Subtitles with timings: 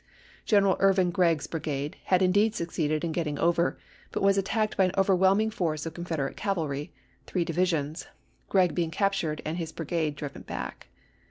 [0.45, 3.77] General Irvin Gregg's brigade had indeed succeeded in getting over,
[4.11, 6.91] but was attacked by an overwhelming force of Confederate cavalry,—
[7.27, 8.07] three divisions,—
[8.49, 10.87] Gregg being captured, and his brigade driven back.